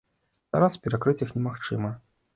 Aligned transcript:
Зараз 0.55 0.79
перакрыць 0.87 1.17
іх 1.27 1.37
немагчыма. 1.37 1.97